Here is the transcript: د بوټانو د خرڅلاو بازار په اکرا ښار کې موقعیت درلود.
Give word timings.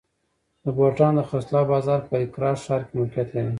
د 0.63 0.65
بوټانو 0.77 1.21
د 1.23 1.27
خرڅلاو 1.29 1.69
بازار 1.73 1.99
په 2.09 2.15
اکرا 2.23 2.51
ښار 2.63 2.81
کې 2.87 2.93
موقعیت 2.99 3.27
درلود. 3.31 3.49